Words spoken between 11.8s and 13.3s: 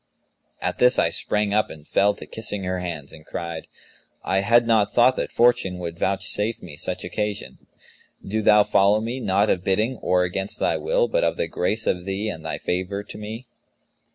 of thee and thy favour to